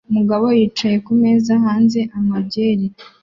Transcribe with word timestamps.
Umugabo 0.09 0.45
yicaye 0.57 0.97
kumeza 1.05 1.51
hanze 1.65 1.99
anywa 2.15 2.39
byeri 2.47 2.85